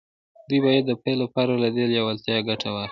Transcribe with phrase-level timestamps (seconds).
[0.47, 2.79] دوی باید د پیل لپاره له دې لېوالتیا ګټه واخلي